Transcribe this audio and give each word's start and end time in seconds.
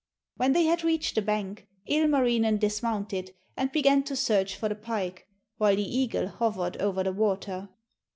When 0.35 0.53
they 0.53 0.63
had 0.63 0.83
reached 0.83 1.13
the 1.13 1.21
bank, 1.21 1.67
Ilmarinen 1.85 2.57
dismounted 2.57 3.35
and 3.55 3.71
began 3.71 4.01
to 4.05 4.15
search 4.15 4.55
for 4.55 4.67
the 4.67 4.73
pike, 4.73 5.27
while 5.57 5.75
the 5.75 5.95
eagle 5.95 6.27
hovered 6.27 6.77
over 6.77 7.03
the 7.03 7.11
water. 7.13 7.69